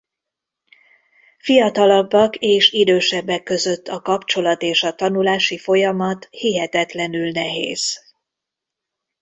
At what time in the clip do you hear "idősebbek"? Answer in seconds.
2.71-3.43